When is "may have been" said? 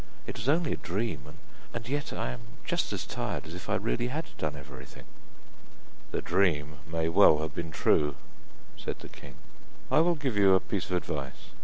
6.87-7.69